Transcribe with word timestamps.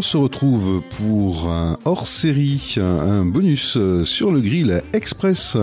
on 0.00 0.02
se 0.02 0.16
retrouve 0.16 0.80
pour 0.96 1.52
un 1.52 1.76
hors-série, 1.84 2.76
un 2.78 3.26
bonus 3.26 3.76
sur 4.04 4.32
le 4.32 4.40
grill 4.40 4.80
express. 4.94 5.58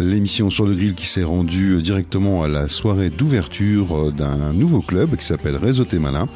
L'émission 0.00 0.50
sur 0.50 0.66
le 0.66 0.74
grill 0.74 0.96
qui 0.96 1.06
s'est 1.06 1.22
rendue 1.22 1.80
directement 1.80 2.42
à 2.42 2.48
la 2.48 2.66
soirée 2.66 3.10
d'ouverture 3.10 4.10
d'un 4.10 4.52
nouveau 4.52 4.80
club 4.80 5.14
qui 5.14 5.24
s'appelle 5.24 5.54
Réseau 5.54 5.84
Malin. 6.00 6.26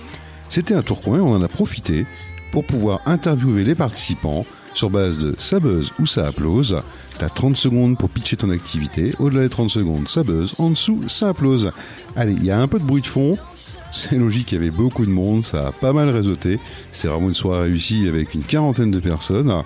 C'était 0.49 0.75
un 0.75 0.83
Tourcoing, 0.83 1.23
on 1.23 1.35
en 1.35 1.43
a 1.43 1.49
profité 1.49 2.07
pour 2.53 2.65
pouvoir 2.65 3.01
interviewer 3.05 3.65
les 3.65 3.75
participants 3.75 4.47
sur 4.73 4.89
base 4.89 5.19
de 5.19 5.35
ça 5.37 5.59
buzz 5.59 5.91
ou 5.99 6.07
ça 6.07 6.29
applause. 6.29 6.81
T'as 7.19 7.31
30 7.31 7.57
secondes 7.57 7.99
pour 7.99 8.11
pitcher 8.11 8.37
ton 8.37 8.51
activité. 8.51 9.13
Au-delà 9.19 9.43
des 9.43 9.49
30 9.49 9.71
secondes, 9.71 10.07
ça 10.09 10.23
buzz. 10.23 10.55
En 10.59 10.71
dessous, 10.71 11.09
ça 11.09 11.31
applause. 11.31 11.73
Allez, 12.15 12.35
il 12.35 12.45
y 12.45 12.53
a 12.53 12.61
un 12.61 12.69
peu 12.69 12.79
de 12.79 12.85
bruit 12.85 13.03
de 13.03 13.09
fond. 13.09 13.37
C'est 13.97 14.17
logique, 14.17 14.51
il 14.51 14.57
y 14.57 14.59
avait 14.59 14.73
beaucoup 14.73 15.07
de 15.07 15.11
monde, 15.11 15.45
ça 15.45 15.69
a 15.69 15.73
pas 15.73 15.93
mal 15.93 16.09
réseauté. 16.09 16.59
C'est 16.93 17.07
vraiment 17.07 17.29
une 17.29 17.35
soirée 17.35 17.69
réussie 17.69 18.09
avec 18.09 18.35
une 18.35 18.43
quarantaine 18.43 18.91
de 18.91 18.99
personnes. 18.99 19.63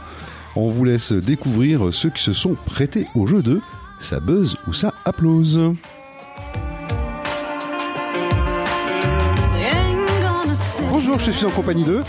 On 0.54 0.68
vous 0.70 0.84
laisse 0.84 1.12
découvrir 1.12 1.94
ceux 1.94 2.10
qui 2.10 2.22
se 2.22 2.34
sont 2.34 2.54
prêtés 2.66 3.06
au 3.14 3.26
jeu 3.26 3.42
de 3.42 3.62
ça 3.98 4.20
buzz 4.20 4.58
ou 4.68 4.74
ça 4.74 4.92
applause. 5.06 5.58
Bonjour, 10.90 11.18
je 11.18 11.30
suis 11.30 11.46
en 11.46 11.50
compagnie 11.50 11.84
de 11.84 12.02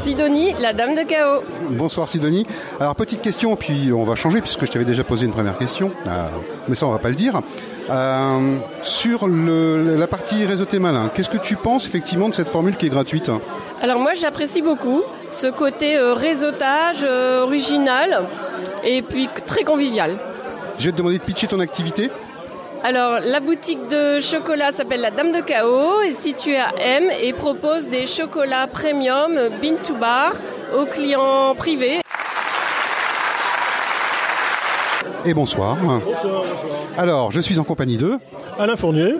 Sidonie, 0.00 0.54
la 0.58 0.72
dame 0.72 0.94
de 0.94 1.02
chaos. 1.02 1.42
Bonsoir 1.72 2.08
Sidonie. 2.08 2.46
Alors 2.80 2.96
petite 2.96 3.20
question, 3.20 3.54
puis 3.54 3.92
on 3.92 4.04
va 4.04 4.14
changer 4.14 4.40
puisque 4.40 4.64
je 4.64 4.70
t'avais 4.70 4.86
déjà 4.86 5.04
posé 5.04 5.26
une 5.26 5.32
première 5.32 5.58
question, 5.58 5.90
euh, 6.06 6.24
mais 6.68 6.74
ça 6.74 6.86
on 6.86 6.90
va 6.90 6.98
pas 6.98 7.10
le 7.10 7.14
dire. 7.14 7.42
Euh, 7.90 8.56
sur 8.82 9.28
la 9.28 10.06
partie 10.06 10.46
réseauté 10.46 10.78
malin, 10.78 11.10
qu'est-ce 11.14 11.28
que 11.28 11.36
tu 11.36 11.56
penses 11.56 11.86
effectivement 11.86 12.30
de 12.30 12.34
cette 12.34 12.48
formule 12.48 12.76
qui 12.76 12.86
est 12.86 12.90
gratuite 12.90 13.30
Alors 13.82 13.98
moi 13.98 14.14
j'apprécie 14.14 14.62
beaucoup 14.62 15.02
ce 15.28 15.48
côté 15.48 15.98
euh, 15.98 16.14
réseautage 16.14 17.02
original 17.02 18.22
et 18.82 19.02
puis 19.02 19.28
très 19.44 19.64
convivial. 19.64 20.16
Je 20.78 20.86
vais 20.86 20.92
te 20.92 20.96
demander 20.96 21.18
de 21.18 21.22
pitcher 21.22 21.46
ton 21.46 21.60
activité. 21.60 22.10
Alors, 22.82 23.20
la 23.20 23.40
boutique 23.40 23.88
de 23.88 24.20
chocolat 24.20 24.72
s'appelle 24.72 25.02
la 25.02 25.10
Dame 25.10 25.32
de 25.32 25.40
Chaos, 25.40 26.00
est 26.00 26.12
située 26.12 26.56
à 26.56 26.70
M 26.78 27.04
et 27.20 27.34
propose 27.34 27.88
des 27.88 28.06
chocolats 28.06 28.66
premium 28.66 29.34
bean 29.60 29.74
to 29.86 29.94
bar 29.94 30.32
aux 30.74 30.86
clients 30.86 31.54
privés. 31.54 32.00
Et 35.26 35.34
bonsoir. 35.34 35.76
Bonsoir, 35.76 36.44
Alors, 36.96 37.30
je 37.30 37.40
suis 37.40 37.58
en 37.58 37.64
compagnie 37.64 37.98
de 37.98 38.18
Alain 38.58 38.76
Fournier. 38.76 39.14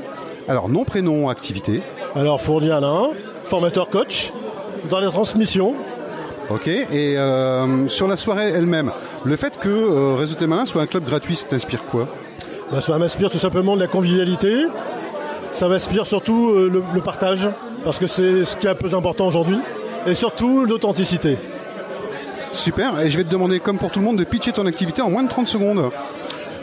Alors, 0.48 0.70
nom, 0.70 0.84
prénom, 0.84 1.28
activité. 1.28 1.82
Alors, 2.16 2.40
Fournier 2.40 2.70
Alain, 2.70 3.10
formateur 3.44 3.90
coach 3.90 4.32
dans 4.88 5.00
les 5.00 5.08
transmissions. 5.08 5.74
Ok, 6.48 6.66
et 6.66 6.88
euh, 7.16 7.86
sur 7.88 8.08
la 8.08 8.16
soirée 8.16 8.48
elle-même, 8.48 8.90
le 9.24 9.36
fait 9.36 9.58
que 9.58 9.68
euh, 9.68 10.16
Réseau 10.16 10.34
Malin 10.48 10.64
soit 10.64 10.82
un 10.82 10.86
club 10.86 11.04
gratuit, 11.04 11.36
ça 11.36 11.46
t'inspire 11.46 11.84
quoi? 11.84 12.08
Bah, 12.72 12.80
Ça 12.80 12.98
m'inspire 12.98 13.30
tout 13.30 13.38
simplement 13.38 13.76
de 13.76 13.80
la 13.80 13.86
convivialité. 13.86 14.64
Ça 15.52 15.68
m'inspire 15.68 16.06
surtout 16.06 16.50
euh, 16.50 16.82
le, 16.94 17.00
partage, 17.00 17.48
parce 17.84 17.98
que 17.98 18.06
c'est 18.06 18.44
ce 18.44 18.56
qui 18.56 18.66
est 18.66 18.70
un 18.70 18.74
peu 18.74 18.94
important 18.94 19.26
aujourd'hui. 19.26 19.58
Et 20.06 20.14
surtout 20.14 20.64
l'authenticité. 20.64 21.36
Super, 22.52 22.98
et 23.00 23.10
je 23.10 23.16
vais 23.16 23.24
te 23.24 23.30
demander, 23.30 23.60
comme 23.60 23.78
pour 23.78 23.90
tout 23.90 24.00
le 24.00 24.06
monde, 24.06 24.18
de 24.18 24.24
pitcher 24.24 24.52
ton 24.52 24.66
activité 24.66 25.02
en 25.02 25.10
moins 25.10 25.22
de 25.22 25.28
30 25.28 25.46
secondes. 25.46 25.90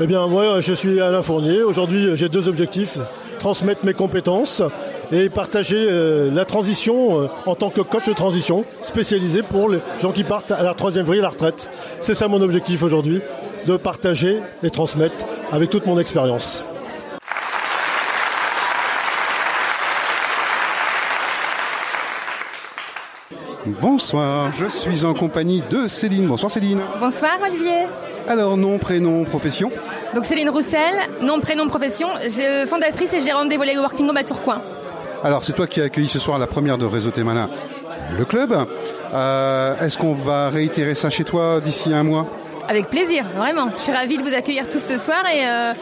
Eh 0.02 0.08
bien, 0.08 0.28
moi, 0.28 0.60
je 0.62 0.74
suis 0.74 1.00
Alain 1.00 1.22
Fournier. 1.22 1.62
Aujourd'hui, 1.62 2.16
j'ai 2.16 2.30
deux 2.30 2.48
objectifs 2.48 2.98
transmettre 3.38 3.86
mes 3.86 3.94
compétences 3.94 4.62
et 5.12 5.30
partager 5.30 5.78
euh, 5.90 6.30
la 6.34 6.46
transition 6.46 7.22
euh, 7.22 7.28
en 7.46 7.56
tant 7.56 7.70
que 7.70 7.82
coach 7.82 8.08
de 8.08 8.14
transition 8.14 8.66
spécialisé 8.84 9.42
pour 9.42 9.70
les 9.70 9.80
gens 10.02 10.12
qui 10.12 10.24
partent 10.24 10.52
à 10.52 10.64
la 10.64 10.74
troisième 10.74 11.06
vrille, 11.06 11.20
à 11.20 11.24
la 11.24 11.30
retraite. 11.30 11.70
C'est 12.02 12.16
ça 12.16 12.28
mon 12.28 12.42
objectif 12.42 12.84
aujourd'hui, 12.84 13.22
de 13.68 13.76
partager 13.76 14.42
et 14.64 14.70
transmettre 14.70 15.26
avec 15.52 15.70
toute 15.70 15.86
mon 15.86 16.00
expérience. 16.00 16.64
Bonsoir, 23.82 24.52
je 24.58 24.66
suis 24.68 25.04
en 25.04 25.14
compagnie 25.14 25.62
de 25.70 25.90
Céline. 25.90 26.28
Bonsoir 26.28 26.50
Céline. 26.50 26.80
Bonsoir 27.02 27.38
Olivier. 27.46 27.86
Alors 28.30 28.56
nom, 28.56 28.78
prénom, 28.78 29.26
profession 29.26 29.70
Donc 30.16 30.26
Céline 30.26 30.50
Roussel, 30.50 30.96
nom, 31.22 31.42
prénom, 31.42 31.68
profession, 31.68 32.08
fondatrice 32.68 33.14
et 33.14 33.22
gérante 33.22 33.50
des 33.50 33.58
volets 33.58 33.78
Working 33.78 34.10
Home 34.10 34.18
à 34.18 34.24
Tourcoing. 34.24 34.62
Alors 35.24 35.44
c'est 35.44 35.54
toi 35.54 35.68
qui 35.68 35.82
as 35.82 35.86
accueilli 35.86 36.08
ce 36.08 36.20
soir 36.20 36.40
la 36.40 36.48
première 36.48 36.78
de 36.78 36.86
Réseau 36.86 37.12
Malin, 37.18 37.50
le 38.18 38.24
club. 38.24 38.56
Euh, 39.14 39.76
est-ce 39.86 39.98
qu'on 39.98 40.14
va 40.14 40.50
réitérer 40.50 40.96
ça 40.96 41.10
chez 41.10 41.26
toi 41.26 41.60
d'ici 41.60 41.94
un 41.94 42.04
mois? 42.04 42.28
Avec 42.68 42.88
plaisir, 42.88 43.26
vraiment. 43.36 43.70
Je 43.78 43.82
suis 43.82 43.92
ravie 43.92 44.18
de 44.18 44.24
vous 44.24 44.34
accueillir 44.34 44.70
tous 44.70 44.80
ce 44.80 44.98
soir 44.98 45.24
et 45.28 45.48
euh, 45.48 45.74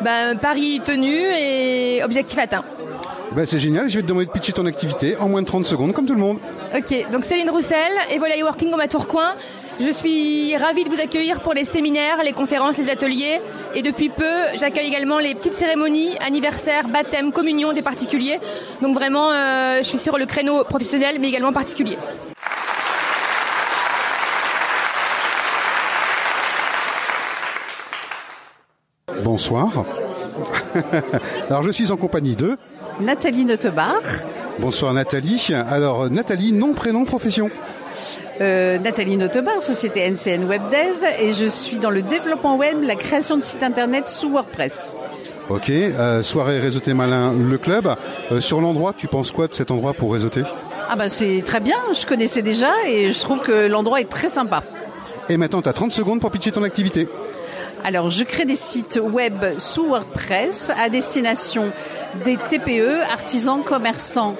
bah, 0.00 0.34
Paris 0.40 0.80
tenu 0.84 1.12
et 1.12 2.02
objectif 2.04 2.38
atteint. 2.38 2.64
Ben, 3.32 3.46
c'est 3.46 3.58
génial, 3.58 3.88
je 3.88 3.96
vais 3.96 4.02
te 4.02 4.08
demander 4.08 4.26
de 4.26 4.30
pitcher 4.30 4.52
ton 4.52 4.66
activité 4.66 5.16
en 5.16 5.28
moins 5.28 5.40
de 5.40 5.46
30 5.46 5.64
secondes, 5.64 5.92
comme 5.92 6.04
tout 6.04 6.14
le 6.14 6.20
monde. 6.20 6.38
Ok, 6.76 7.10
donc 7.10 7.24
Céline 7.24 7.48
Roussel, 7.48 7.90
Evola 8.10 8.34
Working 8.42 8.72
à 8.78 8.88
Tourcoing. 8.88 9.34
Je 9.80 9.90
suis 9.90 10.54
ravie 10.56 10.84
de 10.84 10.90
vous 10.90 11.00
accueillir 11.00 11.40
pour 11.40 11.54
les 11.54 11.64
séminaires, 11.64 12.22
les 12.22 12.32
conférences, 12.32 12.76
les 12.76 12.90
ateliers. 12.90 13.40
Et 13.74 13.80
depuis 13.80 14.10
peu, 14.10 14.32
j'accueille 14.60 14.86
également 14.86 15.18
les 15.18 15.34
petites 15.34 15.54
cérémonies, 15.54 16.16
anniversaires, 16.18 16.88
baptêmes, 16.88 17.32
communions 17.32 17.72
des 17.72 17.80
particuliers. 17.80 18.38
Donc 18.82 18.94
vraiment, 18.94 19.30
euh, 19.30 19.78
je 19.78 19.88
suis 19.88 19.98
sur 19.98 20.18
le 20.18 20.26
créneau 20.26 20.62
professionnel, 20.64 21.16
mais 21.18 21.28
également 21.28 21.54
particulier. 21.54 21.96
Bonsoir. 29.22 29.84
Alors 31.48 31.62
je 31.62 31.70
suis 31.70 31.92
en 31.92 31.96
compagnie 31.96 32.36
de 32.36 32.56
Nathalie 33.00 33.44
Notebar. 33.44 34.00
Bonsoir 34.58 34.92
Nathalie. 34.94 35.50
Alors 35.70 36.10
Nathalie, 36.10 36.52
nom, 36.52 36.72
prénom, 36.72 37.04
profession 37.04 37.50
euh, 38.40 38.78
Nathalie 38.78 39.16
Notebar, 39.16 39.62
société 39.62 40.10
NCN 40.10 40.46
WebDev, 40.46 40.96
et 41.20 41.32
je 41.32 41.44
suis 41.44 41.78
dans 41.78 41.90
le 41.90 42.02
développement 42.02 42.56
web, 42.56 42.82
la 42.82 42.96
création 42.96 43.36
de 43.36 43.42
sites 43.42 43.62
internet 43.62 44.08
sous 44.08 44.30
WordPress. 44.30 44.96
Ok, 45.50 45.68
euh, 45.70 46.22
soirée 46.22 46.58
Réseauté 46.58 46.94
Malin, 46.94 47.32
le 47.32 47.58
club. 47.58 47.94
Euh, 48.32 48.40
sur 48.40 48.60
l'endroit, 48.60 48.94
tu 48.96 49.06
penses 49.06 49.30
quoi 49.30 49.48
de 49.48 49.54
cet 49.54 49.70
endroit 49.70 49.92
pour 49.92 50.12
réseauter? 50.12 50.42
Ah 50.88 50.96
bah 50.96 51.08
c'est 51.08 51.42
très 51.44 51.60
bien, 51.60 51.76
je 51.94 52.06
connaissais 52.06 52.42
déjà 52.42 52.70
et 52.88 53.12
je 53.12 53.20
trouve 53.20 53.40
que 53.40 53.68
l'endroit 53.68 54.00
est 54.00 54.10
très 54.10 54.28
sympa. 54.28 54.62
Et 55.28 55.36
maintenant, 55.36 55.62
tu 55.62 55.68
as 55.68 55.72
30 55.72 55.92
secondes 55.92 56.20
pour 56.20 56.30
pitcher 56.30 56.52
ton 56.52 56.62
activité. 56.62 57.06
Alors, 57.84 58.10
je 58.10 58.22
crée 58.22 58.44
des 58.44 58.54
sites 58.54 59.00
web 59.02 59.34
sous 59.58 59.86
WordPress 59.86 60.70
à 60.78 60.88
destination 60.88 61.72
des 62.24 62.36
TPE, 62.36 63.00
artisans, 63.12 63.60
commerçants, 63.64 64.36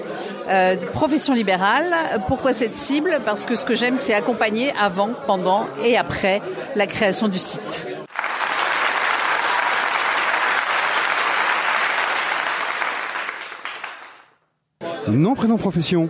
euh, 0.49 0.77
professions 0.93 1.35
libérales. 1.35 1.93
Pourquoi 2.29 2.53
cette 2.53 2.75
cible? 2.75 3.19
Parce 3.25 3.45
que 3.45 3.57
ce 3.57 3.65
que 3.65 3.75
j'aime, 3.75 3.97
c'est 3.97 4.15
accompagner 4.15 4.73
avant, 4.81 5.11
pendant 5.27 5.67
et 5.85 5.97
après 5.99 6.41
la 6.77 6.87
création 6.87 7.27
du 7.27 7.39
site. 7.39 7.89
Nom, 15.09 15.35
prénom, 15.35 15.57
profession. 15.57 16.09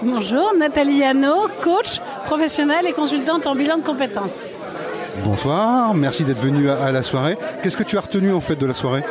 Bonjour, 0.00 0.52
Nathalie 0.56 1.02
Hano, 1.02 1.48
coach 1.60 2.00
professionnelle 2.26 2.86
et 2.86 2.92
consultante 2.92 3.48
en 3.48 3.56
bilan 3.56 3.78
de 3.78 3.82
compétences. 3.82 4.46
Bonsoir, 5.24 5.94
merci 5.94 6.24
d'être 6.24 6.40
venu 6.40 6.68
à, 6.70 6.92
la 6.92 7.02
soirée. 7.02 7.36
Qu'est-ce 7.62 7.76
que 7.76 7.82
tu 7.82 7.96
as 7.96 8.00
retenu 8.00 8.32
en 8.32 8.40
fait 8.40 8.56
de 8.56 8.66
la 8.66 8.74
soirée 8.74 9.02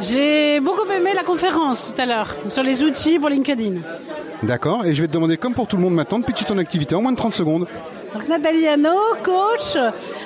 J'ai 0.00 0.60
beaucoup 0.60 0.88
aimé 0.90 1.10
la 1.14 1.22
conférence 1.22 1.92
tout 1.92 2.00
à 2.00 2.06
l'heure 2.06 2.34
sur 2.48 2.62
les 2.62 2.82
outils 2.82 3.18
pour 3.18 3.28
LinkedIn. 3.28 3.80
D'accord, 4.42 4.84
et 4.84 4.92
je 4.92 5.00
vais 5.02 5.08
te 5.08 5.12
demander, 5.12 5.36
comme 5.36 5.54
pour 5.54 5.66
tout 5.66 5.76
le 5.76 5.82
monde 5.82 5.94
maintenant, 5.94 6.18
de 6.18 6.24
pitcher 6.24 6.44
ton 6.44 6.58
activité 6.58 6.94
en 6.94 7.02
moins 7.02 7.12
de 7.12 7.16
30 7.16 7.34
secondes. 7.34 7.66
Donc 8.12 8.28
Nathalie 8.28 8.66
Hano, 8.68 8.96
coach. 9.22 9.76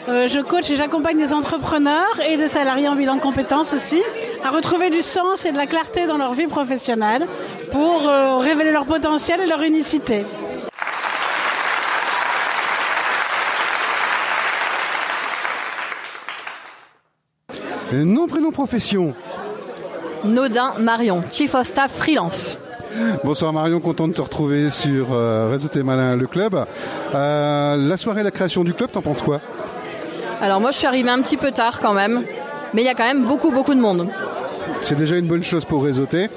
Euh, 0.08 0.28
je 0.28 0.40
coach 0.40 0.70
et 0.70 0.76
j'accompagne 0.76 1.16
des 1.18 1.32
entrepreneurs 1.32 2.20
et 2.28 2.36
des 2.36 2.48
salariés 2.48 2.88
en 2.88 2.96
bilan 2.96 3.16
de 3.16 3.20
compétences 3.20 3.72
aussi 3.72 4.02
à 4.44 4.50
retrouver 4.50 4.90
du 4.90 5.02
sens 5.02 5.46
et 5.46 5.52
de 5.52 5.56
la 5.56 5.66
clarté 5.66 6.06
dans 6.06 6.18
leur 6.18 6.34
vie 6.34 6.46
professionnelle 6.46 7.26
pour 7.70 8.08
euh, 8.08 8.38
révéler 8.38 8.72
leur 8.72 8.84
potentiel 8.84 9.40
et 9.40 9.46
leur 9.46 9.62
unicité. 9.62 10.24
Nom, 17.92 18.26
prénom, 18.26 18.50
profession. 18.50 19.14
Nodin 20.24 20.72
Marion, 20.80 21.22
Chief 21.30 21.54
of 21.54 21.66
Staff 21.66 21.92
Freelance. 21.92 22.58
Bonsoir 23.24 23.52
Marion, 23.52 23.80
content 23.80 24.08
de 24.08 24.12
te 24.12 24.20
retrouver 24.20 24.68
sur 24.68 25.12
euh, 25.12 25.48
Réseau 25.50 25.68
Malin, 25.82 26.16
le 26.16 26.26
club. 26.26 26.66
Euh, 27.14 27.76
la 27.76 27.96
soirée, 27.96 28.22
la 28.22 28.30
création 28.30 28.62
du 28.64 28.74
club, 28.74 28.90
t'en 28.90 29.00
penses 29.00 29.22
quoi? 29.22 29.40
Alors 30.40 30.60
moi 30.60 30.70
je 30.70 30.76
suis 30.76 30.86
arrivé 30.86 31.08
un 31.08 31.22
petit 31.22 31.36
peu 31.36 31.50
tard 31.50 31.80
quand 31.80 31.94
même, 31.94 32.22
mais 32.74 32.82
il 32.82 32.84
y 32.84 32.90
a 32.90 32.94
quand 32.94 33.06
même 33.06 33.24
beaucoup 33.24 33.50
beaucoup 33.50 33.74
de 33.74 33.80
monde. 33.80 34.06
C'est 34.82 34.96
déjà 34.96 35.16
une 35.16 35.26
bonne 35.26 35.44
chose 35.44 35.64
pour 35.64 35.82
réseauter. 35.82 36.28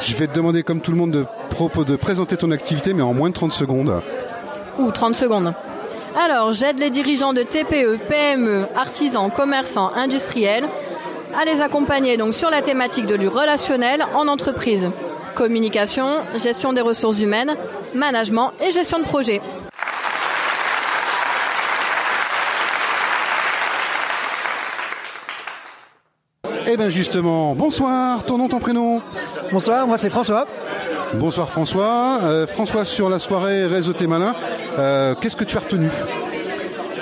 Je 0.00 0.14
vais 0.14 0.26
te 0.26 0.34
demander 0.34 0.62
comme 0.62 0.80
tout 0.80 0.90
le 0.90 0.98
monde 0.98 1.10
de, 1.10 1.24
propos 1.50 1.84
de 1.84 1.96
présenter 1.96 2.36
ton 2.36 2.50
activité 2.50 2.92
mais 2.92 3.02
en 3.02 3.14
moins 3.14 3.30
de 3.30 3.34
30 3.34 3.52
secondes. 3.52 4.02
Ou 4.78 4.90
30 4.90 5.16
secondes. 5.16 5.54
Alors, 6.20 6.52
j'aide 6.52 6.78
les 6.80 6.90
dirigeants 6.90 7.32
de 7.32 7.42
TPE, 7.42 7.98
PME, 8.08 8.64
artisans, 8.74 9.30
commerçants, 9.30 9.92
industriels 9.94 10.68
à 11.36 11.44
les 11.44 11.60
accompagner 11.60 12.16
donc 12.16 12.34
sur 12.34 12.50
la 12.50 12.62
thématique 12.62 13.06
de 13.06 13.16
du 13.16 13.28
relationnel 13.28 14.04
en 14.14 14.28
entreprise. 14.28 14.88
Communication, 15.34 16.18
gestion 16.36 16.72
des 16.72 16.80
ressources 16.80 17.20
humaines, 17.20 17.56
management 17.94 18.52
et 18.60 18.70
gestion 18.70 18.98
de 18.98 19.04
projet. 19.04 19.40
Eh 26.70 26.76
bien 26.76 26.88
justement, 26.88 27.54
bonsoir, 27.54 28.24
ton 28.24 28.36
nom, 28.36 28.48
ton 28.48 28.58
prénom? 28.58 29.00
Bonsoir, 29.52 29.86
moi 29.86 29.96
c'est 29.96 30.10
François. 30.10 30.46
Bonsoir 31.14 31.48
François. 31.48 32.18
Euh, 32.22 32.46
François, 32.46 32.84
sur 32.84 33.08
la 33.08 33.18
soirée 33.18 33.66
Réseau 33.66 33.94
T 33.94 34.06
Malin, 34.06 34.34
euh, 34.78 35.14
qu'est-ce 35.20 35.36
que 35.36 35.44
tu 35.44 35.56
as 35.56 35.60
retenu? 35.60 35.88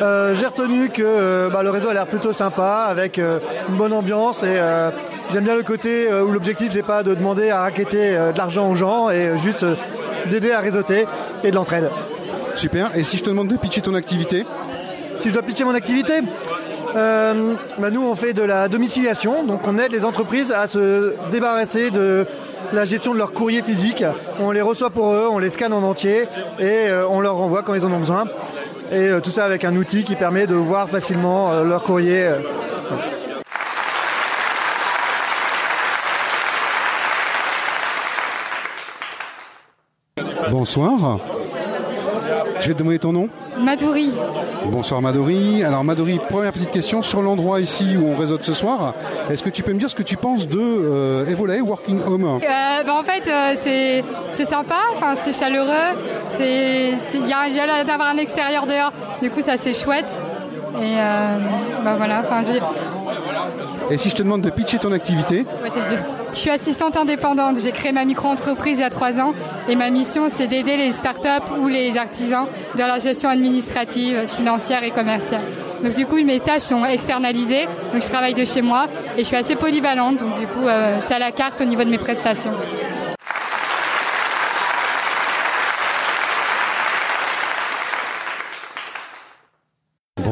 Euh, 0.02 0.34
J'ai 0.34 0.46
retenu 0.46 0.88
que 0.90 1.02
euh, 1.02 1.48
bah, 1.48 1.62
le 1.62 1.70
réseau 1.70 1.88
a 1.88 1.94
l'air 1.94 2.06
plutôt 2.06 2.32
sympa, 2.32 2.86
avec 2.88 3.18
euh, 3.18 3.38
une 3.68 3.76
bonne 3.76 3.92
ambiance 3.92 4.42
et 4.42 4.58
j'aime 5.32 5.44
bien 5.44 5.56
le 5.56 5.62
côté 5.62 6.08
où 6.12 6.32
l'objectif 6.32 6.72
c'est 6.72 6.82
pas 6.82 7.02
de 7.02 7.14
demander 7.14 7.50
à 7.50 7.60
raqueter 7.60 8.12
de 8.12 8.38
l'argent 8.38 8.70
aux 8.70 8.74
gens 8.74 9.10
et 9.10 9.38
juste 9.38 9.64
d'aider 10.26 10.52
à 10.52 10.60
réseauter 10.60 11.06
et 11.42 11.50
de 11.50 11.56
l'entraide. 11.56 11.90
Super. 12.54 12.90
Et 12.96 13.04
si 13.04 13.16
je 13.16 13.24
te 13.24 13.30
demande 13.30 13.48
de 13.48 13.56
pitcher 13.56 13.80
ton 13.80 13.94
activité? 13.94 14.46
Si 15.20 15.28
je 15.28 15.34
dois 15.34 15.42
pitcher 15.42 15.64
mon 15.64 15.74
activité, 15.74 16.20
bah, 16.94 17.90
nous 17.90 18.02
on 18.02 18.14
fait 18.14 18.32
de 18.32 18.42
la 18.42 18.68
domiciliation, 18.68 19.44
donc 19.44 19.66
on 19.66 19.78
aide 19.78 19.92
les 19.92 20.04
entreprises 20.04 20.52
à 20.52 20.68
se 20.68 21.14
débarrasser 21.30 21.90
de 21.90 22.26
la 22.72 22.84
gestion 22.84 23.12
de 23.12 23.18
leur 23.18 23.32
courrier 23.32 23.62
physique. 23.62 24.04
On 24.40 24.50
les 24.50 24.62
reçoit 24.62 24.90
pour 24.90 25.12
eux, 25.12 25.28
on 25.30 25.38
les 25.38 25.50
scanne 25.50 25.72
en 25.72 25.82
entier 25.82 26.28
et 26.60 26.88
on 27.08 27.20
leur 27.20 27.36
renvoie 27.36 27.62
quand 27.62 27.74
ils 27.74 27.84
en 27.84 27.92
ont 27.92 28.00
besoin. 28.00 28.24
Et 28.92 29.08
euh, 29.08 29.20
tout 29.20 29.30
ça 29.30 29.44
avec 29.44 29.64
un 29.64 29.74
outil 29.76 30.04
qui 30.04 30.14
permet 30.14 30.46
de 30.46 30.54
voir 30.54 30.88
facilement 30.88 31.50
euh, 31.52 31.64
leur 31.64 31.82
courrier. 31.82 32.22
euh. 32.28 32.38
Bonsoir. 40.50 41.18
Je 42.60 42.68
vais 42.68 42.74
te 42.74 42.78
demander 42.78 42.98
ton 42.98 43.12
nom. 43.12 43.28
Madouri. 43.60 44.12
Bonsoir 44.66 45.00
Madori. 45.02 45.62
Alors 45.62 45.84
Madori, 45.84 46.20
première 46.28 46.52
petite 46.52 46.70
question 46.70 47.02
sur 47.02 47.22
l'endroit 47.22 47.60
ici 47.60 47.96
où 47.96 48.08
on 48.08 48.16
réseaute 48.16 48.44
ce 48.44 48.52
soir. 48.52 48.94
Est-ce 49.30 49.42
que 49.42 49.50
tu 49.50 49.62
peux 49.62 49.72
me 49.72 49.78
dire 49.78 49.90
ce 49.90 49.94
que 49.94 50.02
tu 50.02 50.16
penses 50.16 50.48
de 50.48 50.58
euh, 50.58 51.26
Evolay 51.26 51.60
Working 51.60 52.00
Home? 52.06 52.24
Euh, 52.24 52.38
bah, 52.84 52.94
en 52.98 53.02
fait, 53.02 53.28
euh, 53.28 54.02
c'est 54.32 54.44
sympa, 54.44 54.76
enfin 54.96 55.14
c'est 55.16 55.32
chaleureux, 55.32 55.96
il 56.40 57.28
y 57.28 57.32
a, 57.32 57.48
y 57.48 57.86
d'avoir 57.86 58.08
un 58.08 58.18
extérieur 58.18 58.66
dehors, 58.66 58.92
du 59.22 59.30
coup 59.30 59.40
ça 59.40 59.56
c'est 59.56 59.74
chouette. 59.74 60.18
Et 60.78 60.98
euh, 60.98 61.38
bah 61.84 61.94
voilà, 61.96 62.22
enfin 62.26 62.42
Et 63.90 63.98
si 63.98 64.10
je 64.10 64.16
te 64.16 64.22
demande 64.22 64.42
de 64.42 64.50
pitcher 64.50 64.78
ton 64.78 64.92
activité 64.92 65.44
je 66.36 66.42
suis 66.42 66.50
assistante 66.50 66.98
indépendante. 66.98 67.56
J'ai 67.62 67.72
créé 67.72 67.92
ma 67.92 68.04
micro-entreprise 68.04 68.74
il 68.76 68.82
y 68.82 68.84
a 68.84 68.90
trois 68.90 69.18
ans 69.20 69.32
et 69.70 69.74
ma 69.74 69.88
mission 69.88 70.28
c'est 70.30 70.46
d'aider 70.46 70.76
les 70.76 70.92
startups 70.92 71.48
ou 71.62 71.66
les 71.66 71.96
artisans 71.96 72.46
dans 72.76 72.86
leur 72.86 73.00
gestion 73.00 73.30
administrative, 73.30 74.26
financière 74.28 74.82
et 74.82 74.90
commerciale. 74.90 75.40
Donc 75.82 75.94
du 75.94 76.04
coup 76.04 76.22
mes 76.22 76.40
tâches 76.40 76.62
sont 76.62 76.84
externalisées, 76.84 77.64
donc 77.92 78.02
je 78.02 78.08
travaille 78.08 78.34
de 78.34 78.44
chez 78.44 78.60
moi 78.60 78.86
et 79.16 79.20
je 79.20 79.24
suis 79.24 79.36
assez 79.36 79.56
polyvalente, 79.56 80.18
donc 80.18 80.38
du 80.38 80.46
coup 80.46 80.66
euh, 80.66 80.98
c'est 81.06 81.14
à 81.14 81.18
la 81.18 81.32
carte 81.32 81.58
au 81.62 81.64
niveau 81.64 81.84
de 81.84 81.90
mes 81.90 81.98
prestations. 81.98 82.52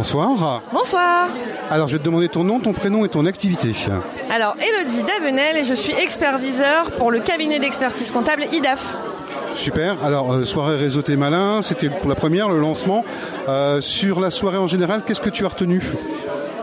Bonsoir. 0.04 0.60
Bonsoir. 0.70 1.28
Alors 1.70 1.88
je 1.88 1.94
vais 1.94 1.98
te 1.98 2.04
demander 2.04 2.28
ton 2.28 2.44
nom, 2.44 2.60
ton 2.60 2.74
prénom 2.74 3.06
et 3.06 3.08
ton 3.08 3.24
activité. 3.24 3.74
Alors, 4.30 4.54
Elodie 4.58 5.02
Davenel 5.02 5.56
et 5.56 5.64
je 5.64 5.72
suis 5.72 5.94
expert 5.94 6.36
viseur 6.36 6.90
pour 6.90 7.10
le 7.10 7.20
cabinet 7.20 7.58
d'expertise 7.58 8.12
comptable 8.12 8.44
IDAF. 8.52 8.98
Super. 9.54 10.04
Alors 10.04 10.30
euh, 10.30 10.44
soirée 10.44 10.76
réseau 10.76 11.00
T 11.00 11.16
Malin, 11.16 11.62
c'était 11.62 11.88
pour 11.88 12.10
la 12.10 12.16
première, 12.16 12.50
le 12.50 12.60
lancement. 12.60 13.02
Euh, 13.48 13.80
sur 13.80 14.20
la 14.20 14.30
soirée 14.30 14.58
en 14.58 14.66
général, 14.66 15.04
qu'est-ce 15.06 15.22
que 15.22 15.30
tu 15.30 15.46
as 15.46 15.48
retenu? 15.48 15.80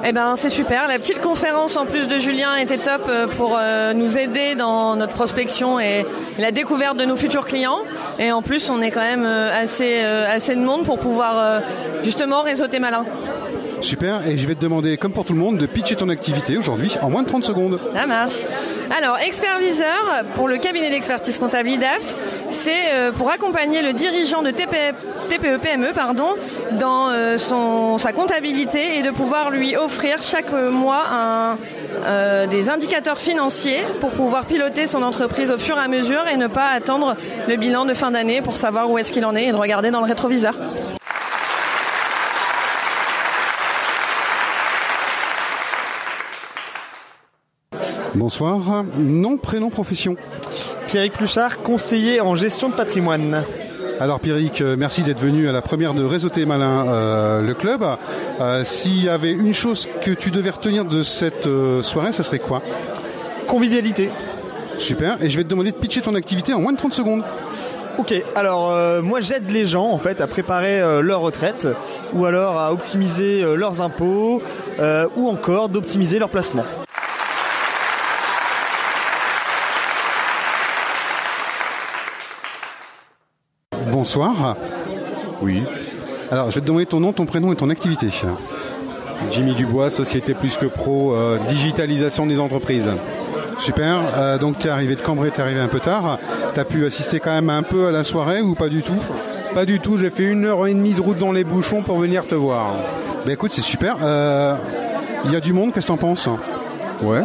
Eh 0.04 0.14
ben, 0.14 0.36
c'est 0.36 0.50
super. 0.50 0.88
La 0.88 0.98
petite 0.98 1.22
conférence 1.22 1.78
en 1.78 1.86
plus 1.86 2.08
de 2.08 2.18
Julien 2.18 2.56
était 2.56 2.78
top 2.78 3.04
euh, 3.08 3.28
pour 3.28 3.56
euh, 3.60 3.94
nous 3.94 4.18
aider 4.18 4.56
dans 4.56 4.96
notre 4.96 5.14
prospection 5.14 5.80
et 5.80 6.06
la 6.40 6.52
découverte 6.52 6.98
de 6.98 7.06
nos 7.06 7.16
futurs 7.16 7.46
clients. 7.46 7.80
Et 8.18 8.32
en 8.32 8.42
plus, 8.42 8.72
on 8.72 8.82
est 8.82 8.90
quand 8.90 9.02
même 9.02 9.26
euh, 9.26 9.62
assez, 9.62 10.00
assez 10.02 10.56
de 10.56 10.62
monde 10.62 10.84
pour 10.84 11.00
pouvoir 11.00 11.62
justement 12.04 12.42
réseauter 12.42 12.80
malin. 12.80 13.06
Super. 13.82 14.28
Et 14.28 14.38
je 14.38 14.48
vais 14.48 14.56
te 14.56 14.62
demander, 14.62 14.98
comme 14.98 15.12
pour 15.12 15.26
tout 15.26 15.34
le 15.34 15.40
monde, 15.40 15.58
de 15.58 15.66
pitcher 15.66 15.96
ton 15.96 16.10
activité 16.10 16.58
aujourd'hui 16.58 16.92
en 17.02 17.10
moins 17.10 17.24
de 17.24 17.28
30 17.28 17.44
secondes. 17.44 17.80
Ça 17.96 18.06
marche. 18.06 18.36
Alors, 18.96 19.18
expert 19.18 19.58
viseur 19.60 20.24
pour 20.36 20.48
le 20.48 20.58
cabinet 20.58 20.90
d'expertise 20.90 21.38
comptable 21.40 21.70
IDAF, 21.70 22.02
c'est 22.52 22.94
euh, 22.94 23.12
pour 23.12 23.32
accompagner 23.32 23.82
le 23.82 23.94
dirigeant 23.94 24.44
de 24.44 24.52
TPE, 24.52 24.96
TPE 25.30 25.58
PME 25.60 25.94
pardon, 25.94 26.28
dans 26.74 27.10
euh, 27.10 27.38
son, 27.38 27.98
sa 27.98 28.14
comptabilité 28.14 28.98
et 28.98 29.02
de 29.02 29.12
pouvoir 29.12 29.50
lui 29.50 29.76
offrir 29.76 30.22
chaque 30.22 30.52
mois 30.52 31.04
euh, 32.06 32.48
des 32.48 32.70
indicateurs 32.70 33.18
financiers 33.18 33.82
pour 34.00 34.12
pouvoir 34.12 34.46
piloter 34.46 34.88
son 34.88 35.02
entreprise 35.02 35.52
au 35.52 35.58
fur 35.58 35.78
et 35.78 35.82
à 35.82 35.88
mesure 35.88 36.24
et 36.32 36.38
ne 36.38 36.48
pas 36.48 36.70
attendre 36.76 37.16
le 37.48 37.56
bilan 37.56 37.86
de 37.86 37.94
fin 37.94 38.12
d'année 38.12 38.42
pour 38.42 38.58
savoir 38.58 38.90
où 38.90 38.98
est-ce 38.98 39.12
qu'il 39.12 39.26
en 39.26 39.36
est 39.36 39.46
et 39.46 39.52
de 39.52 39.58
regarder 39.58 39.92
dans 39.92 40.02
le 40.02 40.08
rétroviseur. 40.08 40.56
Bonsoir. 48.16 48.84
Nom, 48.98 49.38
prénom, 49.38 49.70
profession. 49.70 50.16
Pierrick 50.88 51.14
Pluchard, 51.14 51.62
conseiller 51.62 52.22
en 52.22 52.36
gestion 52.36 52.70
de 52.70 52.74
patrimoine. 52.74 53.44
Alors 54.00 54.20
Pierrick, 54.20 54.62
euh, 54.62 54.76
merci 54.78 55.04
d'être 55.04 55.20
venu 55.20 55.48
à 55.48 55.52
la 55.52 55.62
première 55.62 55.94
de 55.94 56.04
Réseau 56.04 56.30
T 56.30 56.46
Malin, 56.46 56.88
euh, 56.88 57.42
le 57.42 57.54
club. 57.54 57.86
Euh, 58.42 58.64
S'il 58.64 59.04
y 59.04 59.10
avait 59.10 59.32
une 59.32 59.54
chose 59.54 59.88
que 60.02 60.12
tu 60.12 60.32
devais 60.32 60.50
retenir 60.50 60.86
de 60.86 61.04
cette 61.04 61.46
euh, 61.48 61.84
soirée, 61.84 62.12
ça 62.12 62.24
serait 62.24 62.40
quoi? 62.40 62.62
Convivialité. 63.48 64.10
Super. 64.78 65.22
Et 65.22 65.30
je 65.30 65.38
vais 65.38 65.44
te 65.44 65.50
demander 65.50 65.72
de 65.72 65.78
pitcher 65.78 66.02
ton 66.02 66.16
activité 66.16 66.54
en 66.54 66.60
moins 66.62 66.72
de 66.74 66.78
30 66.78 66.94
secondes. 66.94 67.24
Ok, 67.98 68.14
alors 68.36 68.72
euh, 68.72 69.02
moi 69.02 69.20
j'aide 69.20 69.52
les 69.52 69.66
gens 69.66 69.92
en 69.92 69.98
fait 69.98 70.22
à 70.22 70.28
préparer 70.28 70.82
euh, 70.82 71.02
leur 71.02 71.22
retraite 71.22 71.68
ou 72.14 72.26
alors 72.26 72.58
à 72.58 72.72
optimiser 72.74 73.44
euh, 73.44 73.56
leurs 73.56 73.82
impôts 73.82 74.42
ou 75.16 75.30
encore 75.30 75.70
d'optimiser 75.70 76.18
leur 76.18 76.30
placement. 76.30 76.64
Bonsoir. 84.02 84.56
Oui. 85.44 85.62
Alors 86.32 86.50
je 86.50 86.56
vais 86.56 86.62
te 86.62 86.66
demander 86.66 86.88
ton 86.88 87.00
nom, 87.00 87.14
ton 87.14 87.28
prénom 87.28 87.54
et 87.54 87.56
ton 87.56 87.70
activité. 87.70 88.08
Jimmy 89.30 89.54
Dubois, 89.54 89.92
Société 89.92 90.34
Plus 90.34 90.58
que 90.58 90.66
Pro, 90.66 91.14
euh, 91.14 91.38
digitalisation 91.48 92.26
des 92.26 92.40
entreprises. 92.40 92.90
Super. 93.60 94.02
Euh, 94.18 94.40
donc 94.40 94.58
tu 94.58 94.66
es 94.66 94.70
arrivé 94.72 94.96
de 94.96 95.02
Cambrai, 95.04 95.30
tu 95.30 95.38
es 95.38 95.44
arrivé 95.44 95.60
un 95.60 95.68
peu 95.68 95.80
tard. 95.80 96.18
Tu 96.56 96.60
as 96.60 96.66
pu 96.66 96.84
assister 96.84 97.20
quand 97.20 97.30
même 97.30 97.52
un 97.52 97.62
peu 97.62 97.86
à 97.86 97.92
la 97.92 98.04
soirée 98.04 98.42
ou 98.42 98.56
pas 98.56 98.70
du 98.70 98.82
tout? 98.82 98.98
Pas 99.54 99.66
du 99.66 99.80
tout, 99.80 100.00
j'ai 100.00 100.10
fait 100.10 100.24
une 100.24 100.46
heure 100.46 100.66
et 100.66 100.74
demie 100.74 100.96
de 100.96 101.02
route 101.02 101.20
dans 101.20 101.32
les 101.32 101.44
bouchons 101.44 101.84
pour 101.84 102.00
venir 102.00 102.26
te 102.26 102.34
voir. 102.34 102.72
Bah 103.24 103.34
écoute, 103.34 103.52
c'est 103.54 103.62
super. 103.62 103.98
Euh, 104.02 104.56
Il 105.26 105.32
y 105.32 105.36
a 105.36 105.40
du 105.40 105.54
monde, 105.54 105.74
qu'est-ce 105.74 105.86
que 105.86 105.92
t'en 105.92 105.98
penses? 105.98 106.28
Ouais. 107.04 107.22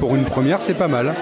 Pour 0.00 0.14
une 0.16 0.26
première, 0.26 0.60
c'est 0.60 0.74
pas 0.74 0.88
mal. 0.88 1.14